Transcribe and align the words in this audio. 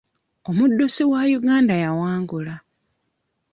Omuddusi 0.49 1.03
wa 1.11 1.21
Uganda 1.37 1.73
yawangula. 1.83 2.55